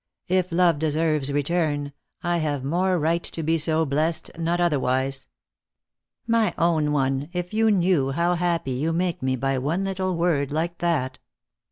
[0.39, 1.93] "If love deserves return,
[2.23, 5.27] I have more right to be so blessed, not otherwise.
[6.25, 10.49] My own one, if you knew how happy you make me by one little word
[10.51, 11.19] like that.